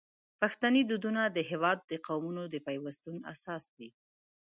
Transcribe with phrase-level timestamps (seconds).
[0.39, 3.89] پښتني دودونه د هیواد د قومونو د پیوستون اساس دی.